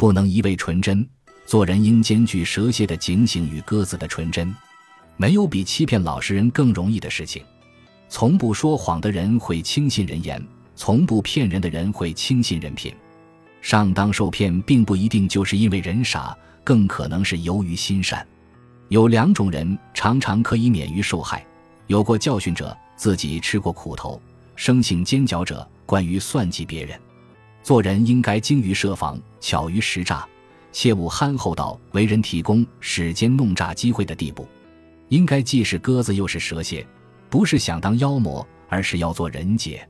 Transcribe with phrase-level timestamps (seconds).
[0.00, 1.06] 不能一味纯真。
[1.44, 4.50] 做人应兼具蛇蝎的警醒与鸽子的纯真。
[5.18, 7.44] 没有比欺骗老实人更容易的事情。
[8.08, 10.42] 从不说谎的人会轻信人言，
[10.74, 12.94] 从不骗人的人会轻信人品。
[13.60, 18.26] 上当受骗并不一定就是因为人傻，更可能是由于心善。
[18.88, 21.44] 有两种人常常可以免于受害：
[21.88, 24.18] 有过教训者，自己吃过苦头；
[24.56, 26.98] 生性尖角者，关于算计别人。
[27.62, 30.26] 做人应该精于设防，巧于识诈，
[30.72, 34.46] 切勿憨厚到为人提供使奸弄诈机会的地步。
[35.08, 36.86] 应该既是鸽子又是蛇蝎。
[37.28, 39.88] 不是想当妖魔，而是要做人杰。